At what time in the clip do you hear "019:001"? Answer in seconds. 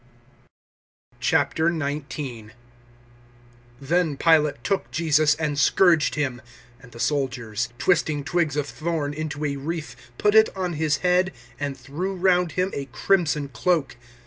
1.21-2.49